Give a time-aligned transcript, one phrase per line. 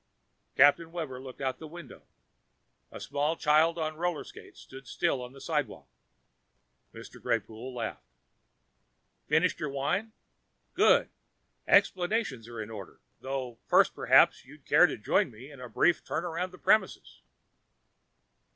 [0.55, 2.01] Captain Webber looked out the window.
[2.91, 5.87] A small child on roller skates stood still on the sidewalk.
[6.91, 7.21] Mr.
[7.21, 8.07] Greypoole laughed.
[9.27, 10.11] "Finished your wine?
[10.73, 11.11] Good.
[11.67, 16.03] Explanations are in order, though first perhaps you'd care to join me in a brief
[16.03, 17.21] turn about the premises?"